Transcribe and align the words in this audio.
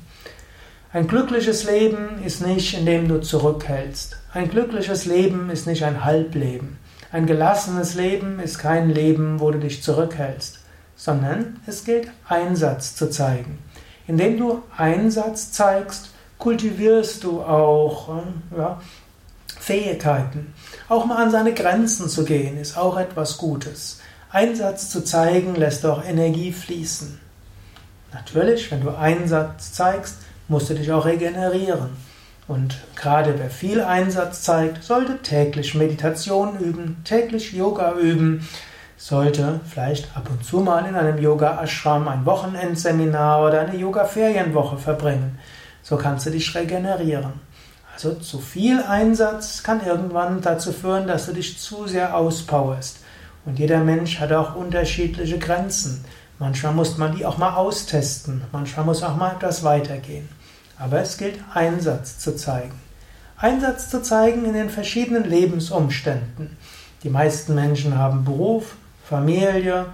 Ein 0.92 1.08
glückliches 1.08 1.64
Leben 1.64 2.22
ist 2.26 2.46
nicht, 2.46 2.78
indem 2.78 3.08
du 3.08 3.22
zurückhältst. 3.22 4.18
Ein 4.34 4.50
glückliches 4.50 5.06
Leben 5.06 5.50
ist 5.50 5.66
nicht 5.66 5.86
ein 5.86 6.04
Halbleben. 6.04 6.78
Ein 7.14 7.28
gelassenes 7.28 7.96
Leben 7.96 8.40
ist 8.40 8.60
kein 8.60 8.90
Leben, 8.90 9.40
wo 9.40 9.52
du 9.52 9.60
dich 9.60 9.82
zurückhältst, 9.84 10.60
sondern 10.98 11.62
es 11.66 11.86
gilt, 11.86 12.10
Einsatz 12.28 12.96
zu 12.96 13.10
zeigen. 13.10 13.60
Indem 14.08 14.38
du 14.38 14.64
Einsatz 14.76 15.52
zeigst, 15.52 16.10
kultivierst 16.38 17.24
du 17.24 17.42
auch 17.42 18.18
äh, 18.18 18.58
ja, 18.58 18.82
Fähigkeiten. 19.60 20.54
Auch 20.90 21.06
mal 21.06 21.24
an 21.24 21.32
seine 21.32 21.54
Grenzen 21.54 22.10
zu 22.10 22.26
gehen, 22.26 22.58
ist 22.58 22.78
auch 22.78 22.98
etwas 22.98 23.38
Gutes. 23.38 24.02
Einsatz 24.34 24.90
zu 24.90 25.04
zeigen, 25.04 25.56
lässt 25.56 25.86
auch 25.86 26.06
Energie 26.06 26.54
fließen. 26.54 27.20
Natürlich, 28.14 28.72
wenn 28.72 28.82
du 28.82 28.90
Einsatz 28.92 29.74
zeigst, 29.74 30.20
musst 30.48 30.70
du 30.70 30.74
dich 30.74 30.90
auch 30.92 31.06
regenerieren. 31.06 31.90
Und 32.48 32.78
gerade 32.96 33.38
wer 33.38 33.50
viel 33.50 33.82
Einsatz 33.82 34.44
zeigt, 34.44 34.84
sollte 34.84 35.22
täglich 35.22 35.76
Meditation 35.76 36.58
üben, 36.60 37.02
täglich 37.04 37.52
Yoga 37.52 37.94
üben, 37.96 38.48
sollte 38.96 39.60
vielleicht 39.70 40.16
ab 40.16 40.30
und 40.30 40.46
zu 40.46 40.60
mal 40.60 40.86
in 40.86 40.96
einem 40.96 41.18
Yoga-Ashram 41.18 42.08
ein 42.08 42.26
Wochenendseminar 42.26 43.46
oder 43.46 43.62
eine 43.62 43.76
Yoga-Ferienwoche 43.76 44.78
verbringen. 44.78 45.40
So 45.84 45.98
kannst 45.98 46.26
du 46.26 46.30
dich 46.30 46.56
regenerieren. 46.56 47.34
Also 47.94 48.14
zu 48.14 48.40
viel 48.40 48.82
Einsatz 48.82 49.62
kann 49.62 49.86
irgendwann 49.86 50.40
dazu 50.42 50.72
führen, 50.72 51.08
dass 51.08 51.26
du 51.26 51.34
dich 51.34 51.60
zu 51.60 51.88
sehr 51.88 52.16
auspowerst. 52.16 53.00
Und 53.46 53.60
jeder 53.60 53.80
Mensch 53.80 54.20
hat 54.20 54.32
auch 54.32 54.56
unterschiedliche 54.56 55.40
Grenzen. 55.40 56.06
Manchmal 56.40 56.74
muss 56.74 56.98
man 56.98 57.16
die 57.16 57.26
auch 57.26 57.38
mal 57.38 57.56
austesten, 57.56 58.42
manchmal 58.52 58.86
muss 58.86 59.04
auch 59.04 59.16
mal 59.16 59.34
etwas 59.36 59.64
weitergehen. 59.64 60.28
Aber 60.80 61.00
es 61.00 61.18
gilt, 61.18 61.40
Einsatz 61.54 62.18
zu 62.18 62.36
zeigen. 62.36 62.74
Einsatz 63.38 63.90
zu 63.90 64.02
zeigen 64.02 64.46
in 64.46 64.54
den 64.54 64.70
verschiedenen 64.70 65.24
Lebensumständen. 65.24 66.58
Die 67.04 67.10
meisten 67.10 67.56
Menschen 67.56 67.98
haben 67.98 68.26
Beruf, 68.26 68.76
Familie, 69.04 69.88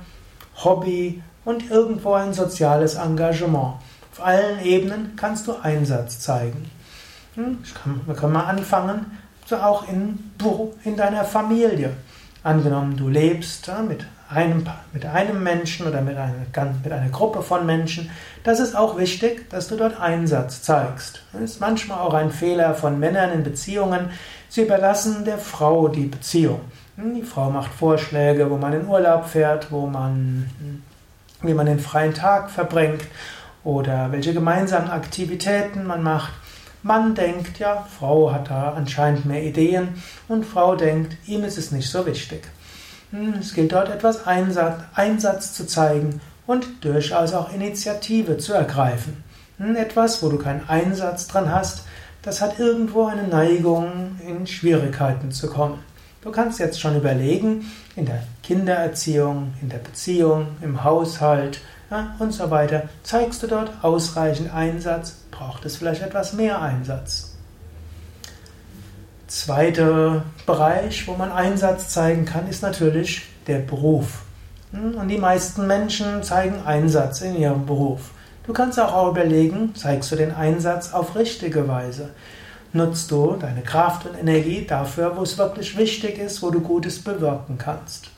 Hobby 0.63 1.21
und 1.45 1.69
irgendwo 1.69 2.13
ein 2.13 2.33
soziales 2.33 2.95
Engagement. 2.95 3.75
Auf 4.11 4.25
allen 4.25 4.63
Ebenen 4.63 5.13
kannst 5.15 5.47
du 5.47 5.55
Einsatz 5.61 6.19
zeigen. 6.19 6.69
Hm, 7.35 7.59
wir 8.05 8.15
können 8.15 8.33
mal 8.33 8.45
anfangen, 8.45 9.17
auch 9.51 9.87
in, 9.87 10.31
in 10.83 10.97
deiner 10.97 11.23
Familie. 11.23 11.93
Angenommen, 12.43 12.95
du 12.95 13.09
lebst 13.09 13.69
mit 13.87 14.05
einem, 14.29 14.65
mit 14.93 15.05
einem 15.05 15.43
Menschen 15.43 15.87
oder 15.87 16.01
mit 16.01 16.17
einer, 16.17 16.33
mit 16.83 16.91
einer 16.91 17.09
Gruppe 17.09 17.41
von 17.41 17.65
Menschen, 17.65 18.09
das 18.43 18.59
ist 18.59 18.75
auch 18.75 18.97
wichtig, 18.97 19.49
dass 19.49 19.67
du 19.67 19.75
dort 19.75 19.99
Einsatz 19.99 20.61
zeigst. 20.61 21.23
Das 21.33 21.41
ist 21.41 21.61
manchmal 21.61 21.99
auch 21.99 22.13
ein 22.13 22.31
Fehler 22.31 22.73
von 22.73 22.99
Männern 22.99 23.31
in 23.31 23.43
Beziehungen. 23.43 24.09
Sie 24.49 24.63
überlassen 24.63 25.25
der 25.25 25.37
Frau 25.37 25.87
die 25.87 26.05
Beziehung. 26.05 26.61
Die 26.97 27.23
Frau 27.23 27.49
macht 27.49 27.71
Vorschläge, 27.73 28.49
wo 28.49 28.57
man 28.57 28.73
in 28.73 28.87
Urlaub 28.87 29.27
fährt, 29.27 29.71
wo 29.71 29.85
man, 29.85 30.49
wie 31.41 31.53
man 31.53 31.65
den 31.65 31.79
freien 31.79 32.13
Tag 32.13 32.49
verbringt 32.49 33.03
oder 33.63 34.11
welche 34.11 34.33
gemeinsamen 34.33 34.89
Aktivitäten 34.89 35.85
man 35.85 36.01
macht. 36.01 36.33
Mann 36.87 37.15
denkt, 37.15 37.59
ja, 37.59 37.85
Frau 37.99 38.31
hat 38.31 38.49
da 38.49 38.71
anscheinend 38.71 39.25
mehr 39.25 39.43
Ideen 39.43 40.01
und 40.29 40.45
Frau 40.45 40.75
denkt, 40.75 41.17
ihm 41.27 41.43
ist 41.43 41.57
es 41.57 41.71
nicht 41.71 41.89
so 41.89 42.05
wichtig. 42.05 42.47
Hm, 43.11 43.35
es 43.41 43.53
gilt 43.53 43.73
dort 43.73 43.89
etwas 43.89 44.25
Einsatz, 44.25 44.81
Einsatz 44.95 45.53
zu 45.53 45.67
zeigen 45.67 46.21
und 46.47 46.83
durchaus 46.85 47.33
auch 47.33 47.53
Initiative 47.53 48.37
zu 48.37 48.53
ergreifen. 48.53 49.23
Hm, 49.57 49.75
etwas, 49.75 50.23
wo 50.23 50.29
du 50.29 50.37
keinen 50.37 50.67
Einsatz 50.69 51.27
dran 51.27 51.53
hast, 51.53 51.83
das 52.21 52.41
hat 52.41 52.57
irgendwo 52.57 53.05
eine 53.05 53.27
Neigung, 53.27 54.15
in 54.25 54.47
Schwierigkeiten 54.47 55.31
zu 55.31 55.47
kommen. 55.49 55.79
Du 56.21 56.31
kannst 56.31 56.59
jetzt 56.59 56.79
schon 56.79 56.97
überlegen, 56.97 57.71
in 57.95 58.05
der 58.05 58.23
Kindererziehung, 58.43 59.53
in 59.61 59.69
der 59.69 59.77
Beziehung, 59.77 60.47
im 60.61 60.83
Haushalt, 60.83 61.59
ja, 61.89 62.15
und 62.19 62.33
so 62.33 62.49
weiter. 62.51 62.89
Zeigst 63.03 63.43
du 63.43 63.47
dort 63.47 63.71
ausreichend 63.81 64.53
Einsatz, 64.53 65.15
braucht 65.31 65.65
es 65.65 65.77
vielleicht 65.77 66.01
etwas 66.01 66.33
mehr 66.33 66.61
Einsatz. 66.61 67.35
Zweiter 69.27 70.23
Bereich, 70.45 71.07
wo 71.07 71.13
man 71.13 71.31
Einsatz 71.31 71.89
zeigen 71.89 72.25
kann, 72.25 72.47
ist 72.47 72.61
natürlich 72.61 73.23
der 73.45 73.59
Beruf. 73.59 74.23
Hm, 74.71 74.95
und 74.95 75.07
die 75.09 75.17
meisten 75.17 75.67
Menschen 75.67 76.23
zeigen 76.23 76.65
Einsatz 76.65 77.21
in 77.21 77.37
ihrem 77.37 77.65
Beruf. 77.65 78.11
Du 78.45 78.53
kannst 78.53 78.79
auch 78.79 79.11
überlegen, 79.11 79.75
zeigst 79.75 80.11
du 80.11 80.15
den 80.15 80.33
Einsatz 80.33 80.93
auf 80.93 81.15
richtige 81.15 81.67
Weise? 81.67 82.09
Nutzt 82.73 83.11
du 83.11 83.37
deine 83.39 83.61
Kraft 83.61 84.05
und 84.05 84.17
Energie 84.17 84.65
dafür, 84.65 85.15
wo 85.15 85.23
es 85.23 85.37
wirklich 85.37 85.77
wichtig 85.77 86.17
ist, 86.17 86.41
wo 86.43 86.51
du 86.51 86.59
Gutes 86.61 87.01
bewirken 87.01 87.57
kannst? 87.57 88.09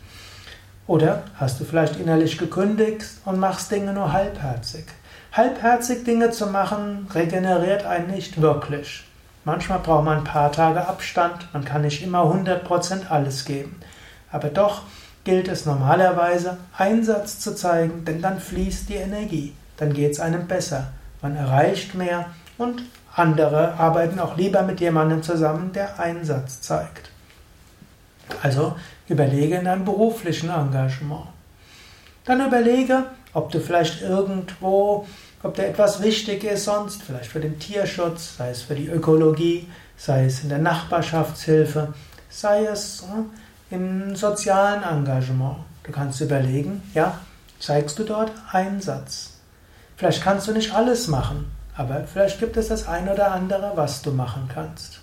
Oder 0.88 1.24
hast 1.36 1.60
du 1.60 1.66
vielleicht 1.66 2.00
innerlich 2.00 2.38
gekündigt 2.38 3.06
und 3.26 3.40
machst 3.40 3.72
Dinge 3.72 3.94
nur 3.94 4.12
halbherzig? 4.12 4.86
Halbherzig 5.32 6.04
Dinge 6.04 6.32
zu 6.32 6.48
machen, 6.48 7.08
regeneriert 7.14 7.86
einen 7.86 8.10
nicht 8.10 8.42
wirklich. 8.42 9.04
Manchmal 9.46 9.80
braucht 9.80 10.06
man 10.06 10.18
ein 10.20 10.24
paar 10.24 10.52
Tage 10.52 10.88
Abstand, 10.88 11.48
man 11.54 11.64
kann 11.64 11.84
nicht 11.84 12.02
immer 12.02 12.24
100% 12.24 13.08
alles 13.10 13.46
geben. 13.46 13.80
Aber 14.32 14.50
doch 14.50 14.82
gilt 15.24 15.48
es 15.48 15.68
normalerweise, 15.68 16.58
Einsatz 16.76 17.40
zu 17.40 17.54
zeigen, 17.54 18.04
denn 18.04 18.22
dann 18.22 18.40
fließt 18.40 18.90
die 18.90 18.96
Energie, 18.96 19.54
dann 19.78 19.94
geht 19.94 20.14
es 20.14 20.20
einem 20.20 20.48
besser, 20.48 20.88
man 21.22 21.36
erreicht 21.36 21.94
mehr 21.94 22.26
und 22.58 22.82
andere 23.20 23.74
arbeiten 23.74 24.20
auch 24.20 24.38
lieber 24.38 24.64
mit 24.64 24.80
jemandem 24.80 25.22
zusammen, 25.22 25.72
der 25.74 26.00
Einsatz 26.00 26.62
zeigt. 26.62 27.12
Also 28.42 28.76
überlege 29.08 29.56
in 29.56 29.66
deinem 29.66 29.86
beruflichen 29.86 30.50
Engagement. 30.50 31.28
Dann 32.26 32.46
überlege, 32.46 33.06
ob 33.34 33.52
du 33.52 33.60
vielleicht 33.60 34.02
irgendwo, 34.02 35.08
ob 35.44 35.56
dir 35.56 35.68
etwas 35.68 36.02
wichtig 36.02 36.44
ist 36.44 36.66
sonst, 36.66 37.04
vielleicht 37.04 37.32
für 37.32 37.40
den 37.40 37.60
Tierschutz, 37.60 38.38
sei 38.38 38.52
es 38.52 38.62
für 38.62 38.76
die 38.76 38.88
Ökologie, 38.88 39.68
sei 39.98 40.26
es 40.26 40.44
in 40.44 40.50
der 40.50 40.60
Nachbarschaftshilfe, 40.60 41.94
sei 42.30 42.66
es 42.66 43.04
äh, 43.04 43.76
im 43.76 44.16
sozialen 44.16 44.84
Engagement. 44.84 45.58
Du 45.84 45.92
kannst 45.92 46.22
überlegen, 46.22 46.84
ja, 46.94 47.20
zeigst 47.60 47.98
du 48.00 48.04
dort 48.04 48.32
Einsatz. 48.52 49.40
Vielleicht 49.98 50.24
kannst 50.24 50.48
du 50.48 50.54
nicht 50.54 50.74
alles 50.74 51.08
machen, 51.08 51.52
aber 51.80 52.04
vielleicht 52.04 52.42
gibt 52.42 52.58
es 52.58 52.68
das 52.68 52.90
ein 52.90 53.08
oder 53.08 53.32
andere, 53.32 53.72
was 53.76 54.02
du 54.02 54.12
machen 54.12 54.50
kannst. 54.54 55.00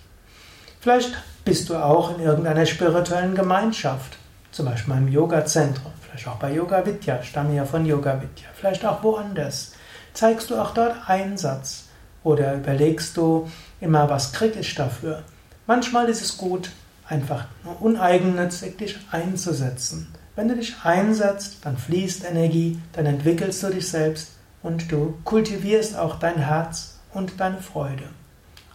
Vielleicht 0.79 1.11
bist 1.43 1.71
du 1.71 1.77
auch 1.77 2.15
in 2.15 2.23
irgendeiner 2.23 2.67
spirituellen 2.67 3.35
Gemeinschaft, 3.35 4.19
zum 4.53 4.67
Beispiel 4.67 4.93
im 4.93 5.09
Yoga-Zentrum, 5.09 5.91
vielleicht 6.03 6.29
auch 6.29 6.37
bei 6.37 6.53
Yoga 6.53 6.85
Vidya, 6.85 7.23
stamme 7.23 7.55
ja 7.55 7.65
von 7.65 7.87
Yoga 7.87 8.21
Vidya, 8.21 8.49
vielleicht 8.55 8.85
auch 8.85 9.03
woanders. 9.03 9.73
Zeigst 10.13 10.51
du 10.51 10.61
auch 10.61 10.75
dort 10.75 11.09
Einsatz 11.09 11.85
oder 12.23 12.57
überlegst 12.57 13.17
du 13.17 13.51
immer, 13.81 14.11
was 14.11 14.35
kriege 14.35 14.61
ich 14.61 14.75
dafür? 14.75 15.23
Manchmal 15.67 16.11
ist 16.11 16.21
es 16.21 16.37
gut, 16.37 16.71
einfach 17.09 17.47
uneigennützig 17.81 18.77
dich 18.77 18.99
einzusetzen. 19.11 20.13
Wenn 20.35 20.49
du 20.49 20.57
dich 20.57 20.75
einsetzt, 20.85 21.57
dann 21.63 21.79
fließt 21.79 22.27
Energie, 22.27 22.79
dann 22.93 23.07
entwickelst 23.07 23.63
du 23.63 23.71
dich 23.71 23.89
selbst 23.89 24.36
und 24.67 24.91
du 24.91 25.15
kultivierst 25.23 25.97
auch 25.97 26.19
dein 26.19 26.39
Herz 26.39 26.99
und 27.15 27.39
deine 27.39 27.61
Freude. 27.61 28.03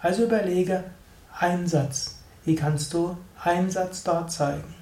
Also 0.01 0.23
überlege 0.23 0.85
Einsatz. 1.37 2.19
Wie 2.45 2.55
kannst 2.55 2.93
du 2.93 3.17
Einsatz 3.43 4.03
dort 4.03 4.31
zeigen? 4.31 4.73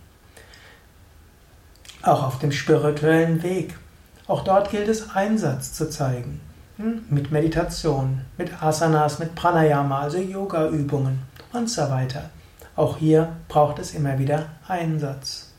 Auch 2.04 2.24
auf 2.24 2.38
dem 2.38 2.52
spirituellen 2.52 3.42
Weg. 3.42 3.76
Auch 4.28 4.44
dort 4.44 4.70
gilt 4.70 4.88
es, 4.88 5.10
Einsatz 5.16 5.74
zu 5.74 5.90
zeigen. 5.90 6.42
Hm? 6.78 7.02
Mit 7.10 7.32
Meditation, 7.32 8.22
mit 8.38 8.62
Asanas, 8.62 9.18
mit 9.18 9.34
Pranayama, 9.34 10.02
also 10.02 10.20
Yoga-Übungen 10.20 11.24
und 11.52 11.72
so 11.72 11.82
weiter. 11.90 12.30
Auch 12.76 12.98
hier 12.98 13.36
braucht 13.48 13.80
es 13.80 13.96
immer 13.96 14.20
wieder 14.20 14.46
Einsatz. 14.68 15.50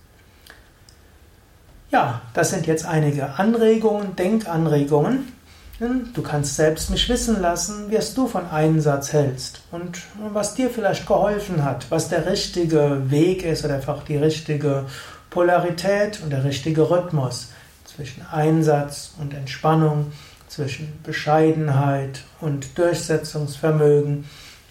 Ja, 1.91 2.23
das 2.35 2.51
sind 2.51 2.69
jetzt 2.69 2.87
einige 2.87 3.35
Anregungen, 3.35 4.15
Denkanregungen. 4.15 5.40
Du 5.81 6.21
kannst 6.21 6.57
selbst 6.57 6.91
mich 6.91 7.09
wissen 7.09 7.41
lassen, 7.41 7.91
was 7.91 8.13
du 8.13 8.29
von 8.29 8.47
Einsatz 8.51 9.15
hältst 9.15 9.63
und 9.71 9.99
was 10.31 10.55
dir 10.55 10.69
vielleicht 10.69 11.07
geholfen 11.07 11.65
hat, 11.65 11.87
was 11.91 12.11
der 12.11 12.31
richtige 12.31 13.11
Weg 13.11 13.43
ist 13.45 13.65
oder 13.65 13.77
einfach 13.77 14.05
die 14.05 14.19
richtige 14.19 14.85
Polarität 15.31 16.21
und 16.23 16.29
der 16.29 16.45
richtige 16.45 16.91
Rhythmus 16.91 17.53
zwischen 17.87 18.27
Einsatz 18.31 19.15
und 19.19 19.33
Entspannung, 19.33 20.13
zwischen 20.49 21.01
Bescheidenheit 21.03 22.25
und 22.43 22.77
Durchsetzungsvermögen, 22.77 24.29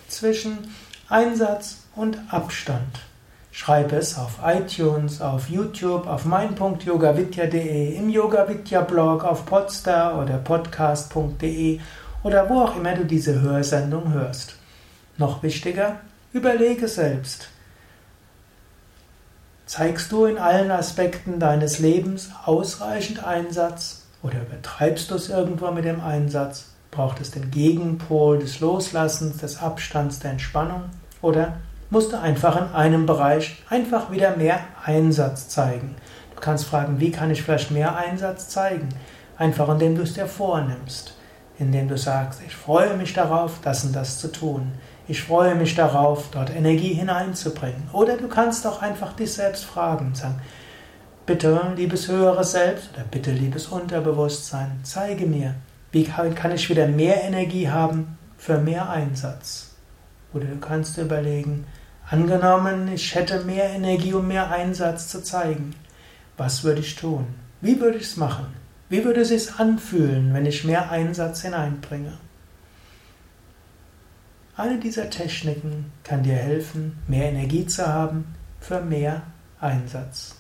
zwischen 0.10 0.60
Einsatz 1.10 1.78
und 1.96 2.20
Abstand. 2.30 3.00
Schreibe 3.60 3.98
es 3.98 4.18
auf 4.18 4.40
iTunes, 4.42 5.20
auf 5.20 5.50
YouTube, 5.50 6.08
auf 6.08 6.24
mein.yogavidya.de, 6.24 7.94
im 7.94 8.08
Yogavidya 8.08 8.80
Blog, 8.80 9.26
auf 9.26 9.46
Podstar 9.46 10.18
oder 10.18 10.38
podcast.de 10.38 11.82
oder 12.24 12.50
wo 12.50 12.62
auch 12.62 12.78
immer 12.78 12.96
du 12.96 13.04
diese 13.04 13.42
Hörsendung 13.42 14.14
hörst. 14.14 14.56
Noch 15.18 15.44
wichtiger, 15.44 15.98
überlege 16.32 16.88
selbst. 16.88 17.50
Zeigst 19.66 20.10
du 20.14 20.24
in 20.24 20.38
allen 20.38 20.72
Aspekten 20.72 21.42
deines 21.42 21.80
Lebens 21.80 22.30
ausreichend 22.46 23.26
Einsatz 23.26 24.06
oder 24.24 24.42
übertreibst 24.42 25.12
du 25.12 25.16
es 25.16 25.28
irgendwo 25.28 25.70
mit 25.72 25.84
dem 25.84 26.00
Einsatz? 26.00 26.70
Braucht 26.92 27.20
es 27.20 27.32
den 27.32 27.52
Gegenpol 27.52 28.40
des 28.40 28.62
Loslassens, 28.62 29.36
des 29.40 29.62
Abstands, 29.62 30.20
der 30.20 30.32
Entspannung? 30.32 30.84
Oder 31.22 31.58
musst 31.90 32.14
du 32.14 32.20
einfach 32.20 32.56
in 32.58 32.76
einem 32.76 33.06
Bereich 33.06 33.64
einfach 33.70 34.12
wieder 34.12 34.36
mehr 34.36 34.60
Einsatz 34.86 35.50
zeigen? 35.50 35.96
Du 36.36 36.42
kannst 36.42 36.66
fragen, 36.66 37.00
wie 37.00 37.12
kann 37.12 37.32
ich 37.32 37.42
vielleicht 37.42 37.72
mehr 37.72 37.96
Einsatz 37.98 38.50
zeigen? 38.50 38.90
Einfach 39.38 39.70
indem 39.70 39.96
du 39.96 40.04
es 40.04 40.14
dir 40.14 40.28
vornimmst, 40.28 41.16
indem 41.58 41.88
du 41.88 41.98
sagst, 41.98 42.42
ich 42.46 42.56
freue 42.56 42.96
mich 42.96 43.14
darauf, 43.14 43.60
das 43.62 43.84
und 43.84 43.96
das 43.96 44.20
zu 44.20 44.32
tun. 44.32 44.72
Ich 45.08 45.24
freue 45.24 45.56
mich 45.56 45.76
darauf, 45.76 46.30
dort 46.32 46.56
Energie 46.56 46.94
hineinzubringen. 46.94 47.90
Oder 47.94 48.18
du 48.18 48.28
kannst 48.28 48.68
auch 48.68 48.82
einfach 48.82 49.14
dich 49.14 49.34
selbst 49.34 49.66
fragen 49.66 50.08
und 50.08 50.18
sagen, 50.18 50.40
bitte, 51.26 51.74
liebes 51.76 52.08
höheres 52.08 52.52
Selbst 52.52 52.90
oder 52.94 53.04
bitte, 53.10 53.32
liebes 53.32 53.68
Unterbewusstsein, 53.68 54.80
zeige 54.84 55.26
mir, 55.26 55.56
wie 55.92 56.04
kann 56.04 56.52
ich 56.52 56.70
wieder 56.70 56.88
mehr 56.88 57.24
Energie 57.24 57.70
haben 57.70 58.18
für 58.38 58.60
mehr 58.60 58.90
Einsatz. 58.90 59.72
Oder 60.34 60.46
du 60.46 60.58
kannst 60.58 60.98
überlegen, 60.98 61.66
angenommen, 62.10 62.88
ich 62.88 63.16
hätte 63.16 63.44
mehr 63.44 63.70
Energie, 63.70 64.14
um 64.14 64.28
mehr 64.28 64.50
Einsatz 64.52 65.08
zu 65.08 65.24
zeigen. 65.24 65.76
Was 66.38 66.64
würde 66.64 66.82
ich 66.82 66.96
tun? 66.96 67.28
Wie 67.62 67.80
würde 67.80 67.98
ich 67.98 68.06
es 68.06 68.18
machen? 68.18 68.48
Wie 68.90 69.04
würde 69.04 69.22
es 69.22 69.28
sich 69.28 69.54
anfühlen, 69.56 70.34
wenn 70.34 70.46
ich 70.46 70.64
mehr 70.64 70.90
Einsatz 70.90 71.42
hineinbringe? 71.42 72.18
Eine 74.56 74.80
dieser 74.80 75.10
Techniken 75.10 75.92
kann 76.04 76.24
dir 76.24 76.36
helfen, 76.36 76.98
mehr 77.08 77.30
Energie 77.30 77.66
zu 77.66 77.88
haben 77.88 78.36
für 78.60 78.82
mehr 78.82 79.22
Einsatz. 79.62 80.36